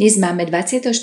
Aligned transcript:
Dnes 0.00 0.16
máme 0.16 0.48
24. 0.48 0.96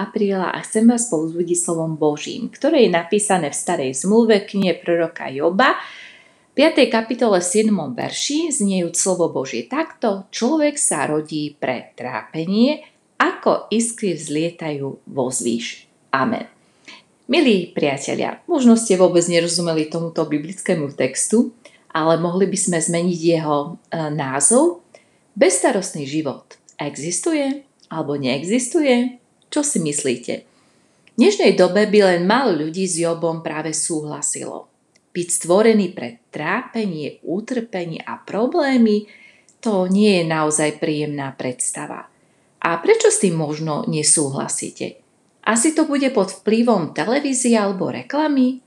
apríla 0.00 0.48
a 0.48 0.64
chcem 0.64 0.88
vás 0.88 1.12
povzbudiť 1.12 1.60
slovom 1.60 2.00
Božím, 2.00 2.48
ktoré 2.48 2.88
je 2.88 2.96
napísané 2.96 3.52
v 3.52 3.60
starej 3.60 3.92
zmluve 4.00 4.48
knihe 4.48 4.80
proroka 4.80 5.28
Joba, 5.28 5.76
5. 6.56 6.88
kapitole 6.88 7.44
v 7.44 7.68
7. 7.68 7.68
verši 7.92 8.48
zniejú 8.48 8.96
slovo 8.96 9.28
Božie 9.28 9.68
takto, 9.68 10.24
človek 10.32 10.80
sa 10.80 11.04
rodí 11.04 11.52
pre 11.52 11.92
trápenie, 11.92 12.80
ako 13.20 13.68
iskry 13.68 14.16
vzlietajú 14.16 14.88
vo 15.04 15.28
zvýš. 15.28 15.84
Amen. 16.08 16.48
Milí 17.28 17.68
priatelia, 17.76 18.40
možno 18.48 18.80
ste 18.80 18.96
vôbec 18.96 19.28
nerozumeli 19.28 19.92
tomuto 19.92 20.24
biblickému 20.24 20.96
textu, 20.96 21.52
ale 21.92 22.16
mohli 22.16 22.48
by 22.48 22.56
sme 22.56 22.80
zmeniť 22.80 23.20
jeho 23.20 23.76
e, 23.92 24.08
názov. 24.16 24.80
Bezstarostný 25.36 26.08
život 26.08 26.56
existuje? 26.80 27.68
Alebo 27.90 28.14
neexistuje? 28.14 29.18
Čo 29.50 29.66
si 29.66 29.82
myslíte? 29.82 30.34
V 31.10 31.16
dnešnej 31.18 31.58
dobe 31.58 31.90
by 31.90 32.00
len 32.06 32.22
málo 32.24 32.54
ľudí 32.54 32.86
s 32.86 33.02
Jobom 33.02 33.42
práve 33.42 33.74
súhlasilo. 33.74 34.70
Byť 35.10 35.28
stvorený 35.28 35.90
pre 35.90 36.22
trápenie, 36.30 37.18
utrpenie 37.26 37.98
a 37.98 38.22
problémy, 38.22 39.10
to 39.58 39.90
nie 39.90 40.22
je 40.22 40.24
naozaj 40.24 40.78
príjemná 40.78 41.34
predstava. 41.34 42.06
A 42.62 42.78
prečo 42.78 43.10
s 43.10 43.20
tým 43.20 43.34
možno 43.34 43.84
nesúhlasíte? 43.90 45.02
Asi 45.44 45.74
to 45.74 45.88
bude 45.88 46.06
pod 46.14 46.30
vplyvom 46.30 46.94
televízie 46.94 47.58
alebo 47.58 47.90
reklamy? 47.90 48.62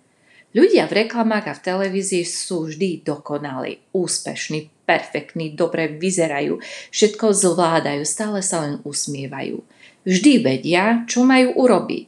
Ľudia 0.53 0.85
v 0.85 1.05
reklamách 1.05 1.45
a 1.49 1.57
v 1.57 1.63
televízii 1.65 2.25
sú 2.27 2.69
vždy 2.69 3.01
dokonali, 3.01 3.81
úspešní, 3.95 4.72
perfektní, 4.83 5.55
dobre 5.55 5.87
vyzerajú, 5.87 6.59
všetko 6.91 7.31
zvládajú, 7.31 8.03
stále 8.03 8.43
sa 8.43 8.63
len 8.67 8.83
usmievajú. 8.83 9.63
Vždy 10.03 10.33
vedia, 10.43 11.07
čo 11.07 11.23
majú 11.23 11.55
urobiť. 11.55 12.05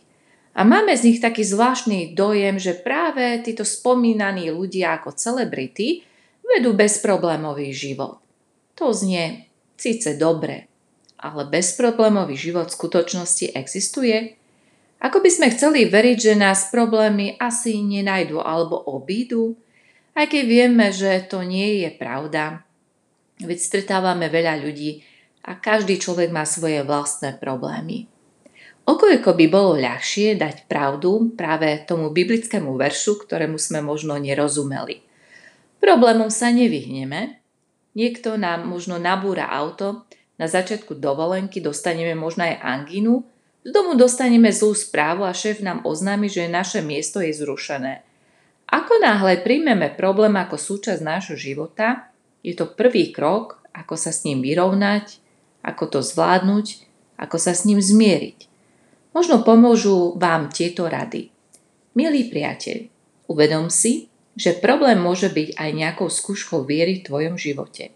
A 0.55 0.63
máme 0.63 0.95
z 0.95 1.11
nich 1.11 1.19
taký 1.19 1.43
zvláštny 1.43 2.15
dojem, 2.15 2.55
že 2.59 2.75
práve 2.75 3.43
títo 3.43 3.67
spomínaní 3.67 4.51
ľudia 4.51 4.99
ako 4.99 5.15
celebrity 5.15 6.07
vedú 6.43 6.71
bezproblémový 6.71 7.75
život. 7.75 8.23
To 8.79 8.91
znie 8.91 9.47
síce 9.75 10.15
dobre, 10.15 10.67
ale 11.19 11.47
bezproblémový 11.47 12.35
život 12.35 12.71
v 12.71 12.77
skutočnosti 12.77 13.55
existuje? 13.55 14.35
Ako 14.99 15.19
by 15.19 15.29
sme 15.31 15.47
chceli 15.51 15.87
veriť, 15.87 16.17
že 16.31 16.33
nás 16.39 16.71
problémy 16.71 17.35
asi 17.39 17.83
nenajdu 17.83 18.39
alebo 18.39 18.79
obídu? 18.79 19.55
Aj 20.15 20.27
keď 20.27 20.43
vieme, 20.47 20.87
že 20.95 21.23
to 21.27 21.43
nie 21.43 21.83
je 21.83 21.91
pravda, 21.91 22.64
Veď 23.41 23.59
stretávame 23.59 24.31
veľa 24.31 24.63
ľudí 24.63 25.03
a 25.43 25.59
každý 25.59 25.99
človek 25.99 26.31
má 26.31 26.47
svoje 26.47 26.81
vlastné 26.87 27.35
problémy. 27.35 28.07
Okoľko 28.85 29.33
by 29.33 29.45
bolo 29.49 29.81
ľahšie 29.81 30.37
dať 30.37 30.69
pravdu 30.69 31.33
práve 31.33 31.83
tomu 31.89 32.13
biblickému 32.13 32.77
veršu, 32.77 33.25
ktorému 33.25 33.57
sme 33.57 33.81
možno 33.81 34.13
nerozumeli. 34.21 35.01
Problémom 35.81 36.29
sa 36.29 36.53
nevyhneme. 36.53 37.41
Niekto 37.97 38.37
nám 38.37 38.69
možno 38.69 39.01
nabúra 39.01 39.49
auto, 39.49 40.05
na 40.35 40.45
začiatku 40.51 40.99
dovolenky 40.99 41.63
dostaneme 41.63 42.13
možno 42.13 42.43
aj 42.43 42.59
angínu, 42.59 43.23
z 43.65 43.73
domu 43.73 43.97
dostaneme 43.97 44.53
zlú 44.53 44.77
správu 44.77 45.25
a 45.25 45.33
šéf 45.33 45.65
nám 45.65 45.81
oznámi, 45.81 46.29
že 46.29 46.45
naše 46.45 46.85
miesto 46.85 47.17
je 47.17 47.33
zrušené. 47.33 48.05
Ako 48.69 49.01
náhle 49.01 49.41
príjmeme 49.41 49.89
problém 49.97 50.37
ako 50.37 50.61
súčasť 50.61 51.01
nášho 51.01 51.33
života, 51.33 52.13
je 52.45 52.53
to 52.53 52.69
prvý 52.69 53.09
krok, 53.09 53.65
ako 53.73 53.97
sa 53.97 54.13
s 54.13 54.21
ním 54.21 54.45
vyrovnať, 54.45 55.17
ako 55.65 55.97
to 55.97 55.99
zvládnuť, 56.05 56.85
ako 57.17 57.37
sa 57.41 57.57
s 57.57 57.65
ním 57.65 57.81
zmieriť. 57.81 58.45
Možno 59.17 59.41
pomôžu 59.41 60.13
vám 60.13 60.53
tieto 60.53 60.85
rady. 60.85 61.33
Milý 61.97 62.29
priateľ, 62.29 62.85
uvedom 63.25 63.73
si, 63.73 64.13
že 64.37 64.61
problém 64.61 65.01
môže 65.01 65.31
byť 65.31 65.57
aj 65.57 65.69
nejakou 65.73 66.11
skúškou 66.11 66.67
viery 66.67 67.01
v 67.01 67.05
tvojom 67.07 67.35
živote. 67.39 67.95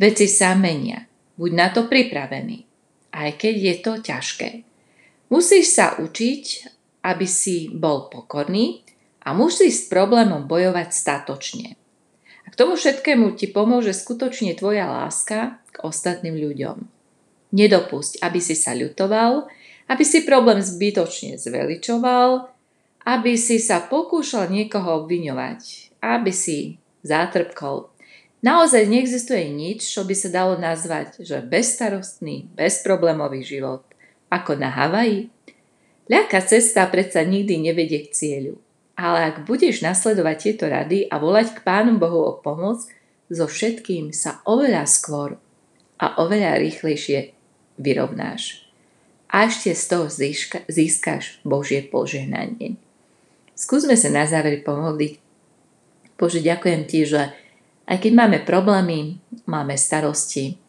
Veci 0.00 0.26
sa 0.26 0.58
menia, 0.58 1.06
buď 1.38 1.50
na 1.52 1.68
to 1.70 1.86
pripravený, 1.86 2.64
aj 3.14 3.30
keď 3.38 3.54
je 3.54 3.74
to 3.78 3.92
ťažké. 4.00 4.50
Musíš 5.28 5.76
sa 5.76 6.00
učiť, 6.00 6.44
aby 7.04 7.26
si 7.28 7.68
bol 7.70 8.08
pokorný 8.08 8.82
a 9.22 9.36
musíš 9.36 9.86
s 9.86 9.88
problémom 9.92 10.48
bojovať 10.48 10.88
statočne. 10.90 11.81
K 12.52 12.54
tomu 12.60 12.76
všetkému 12.76 13.32
ti 13.40 13.48
pomôže 13.48 13.96
skutočne 13.96 14.52
tvoja 14.52 14.84
láska 14.84 15.56
k 15.72 15.80
ostatným 15.80 16.36
ľuďom. 16.36 16.84
Nedopusť, 17.56 18.20
aby 18.20 18.44
si 18.44 18.52
sa 18.52 18.76
ľutoval, 18.76 19.48
aby 19.88 20.04
si 20.04 20.28
problém 20.28 20.60
zbytočne 20.60 21.40
zveličoval, 21.40 22.52
aby 23.08 23.40
si 23.40 23.56
sa 23.56 23.80
pokúšal 23.80 24.52
niekoho 24.52 25.04
obviňovať, 25.04 25.60
aby 26.04 26.28
si 26.28 26.76
zátrpkol. 27.00 27.88
Naozaj 28.42 28.90
neexistuje 28.90 29.48
nič, 29.48 29.86
čo 29.86 30.02
by 30.02 30.14
sa 30.18 30.28
dalo 30.28 30.58
nazvať, 30.58 31.22
že 31.22 31.40
bezstarostný, 31.40 32.50
bezproblémový 32.52 33.46
život, 33.46 33.86
ako 34.28 34.58
na 34.58 34.68
Havaji. 34.68 35.30
Ľahká 36.10 36.42
cesta 36.44 36.84
predsa 36.90 37.22
nikdy 37.22 37.62
nevedie 37.62 38.02
k 38.04 38.12
cieľu. 38.12 38.58
Ale 38.92 39.32
ak 39.32 39.48
budeš 39.48 39.80
nasledovať 39.80 40.36
tieto 40.38 40.64
rady 40.68 41.08
a 41.08 41.16
volať 41.16 41.56
k 41.56 41.64
Pánu 41.64 41.96
Bohu 41.96 42.28
o 42.28 42.32
pomoc, 42.38 42.84
so 43.32 43.48
všetkým 43.48 44.12
sa 44.12 44.44
oveľa 44.44 44.84
skôr 44.84 45.40
a 45.96 46.20
oveľa 46.20 46.60
rýchlejšie 46.60 47.32
vyrovnáš. 47.80 48.68
A 49.32 49.48
ešte 49.48 49.72
z 49.72 49.84
toho 49.88 50.06
získa, 50.12 50.60
získaš 50.68 51.40
Božie 51.40 51.80
požehnanie. 51.80 52.76
Skúsme 53.56 53.96
sa 53.96 54.12
na 54.12 54.28
záver 54.28 54.60
pomodliť. 54.60 55.16
Bože, 56.20 56.44
ďakujem 56.44 56.82
Ti, 56.84 57.00
že 57.08 57.22
aj 57.88 57.98
keď 57.98 58.12
máme 58.14 58.38
problémy, 58.46 59.18
máme 59.48 59.74
starosti 59.74 60.60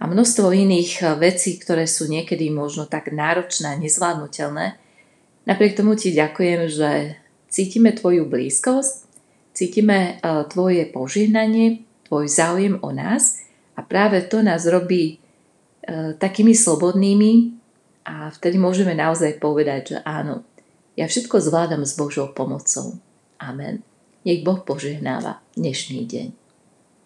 a 0.00 0.08
množstvo 0.08 0.50
iných 0.50 1.20
vecí, 1.20 1.60
ktoré 1.60 1.84
sú 1.84 2.10
niekedy 2.10 2.48
možno 2.50 2.88
tak 2.88 3.12
náročné 3.12 3.76
a 3.76 3.78
nezvládnutelné, 3.78 4.80
napriek 5.46 5.78
tomu 5.78 5.94
Ti 5.94 6.10
ďakujem, 6.10 6.60
že 6.66 6.90
cítime 7.50 7.92
tvoju 7.92 8.24
blízkosť, 8.30 8.94
cítime 9.52 9.98
e, 9.98 10.12
tvoje 10.48 10.86
požehnanie, 10.88 11.84
tvoj 12.06 12.30
záujem 12.30 12.78
o 12.80 12.94
nás 12.94 13.42
a 13.76 13.82
práve 13.82 14.24
to 14.30 14.40
nás 14.40 14.64
robí 14.64 15.18
e, 15.18 16.16
takými 16.16 16.54
slobodnými 16.56 17.60
a 18.06 18.30
vtedy 18.32 18.56
môžeme 18.56 18.96
naozaj 18.96 19.36
povedať, 19.42 19.82
že 19.92 19.98
áno, 20.06 20.46
ja 20.96 21.04
všetko 21.10 21.36
zvládam 21.42 21.82
s 21.84 21.98
Božou 21.98 22.32
pomocou. 22.32 22.96
Amen. 23.36 23.84
Nech 24.24 24.44
Boh 24.46 24.62
požehnáva 24.62 25.44
dnešný 25.56 26.06
deň. 26.06 26.39